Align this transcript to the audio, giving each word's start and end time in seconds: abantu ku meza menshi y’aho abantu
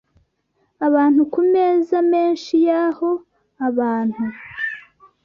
abantu 0.87 1.21
ku 1.33 1.39
meza 1.51 1.97
menshi 2.11 2.53
y’aho 2.67 3.09
abantu 3.67 4.23